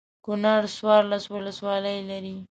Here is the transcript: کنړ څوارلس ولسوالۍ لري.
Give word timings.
کنړ 0.25 0.61
څوارلس 0.77 1.23
ولسوالۍ 1.33 1.97
لري. 2.09 2.35